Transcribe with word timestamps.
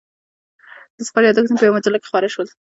د 0.97 0.99
سفر 1.07 1.21
یادښتونه 1.25 1.57
په 1.59 1.65
یوه 1.67 1.75
مجله 1.77 1.97
کې 1.99 2.07
خپاره 2.09 2.27
شول. 2.33 2.47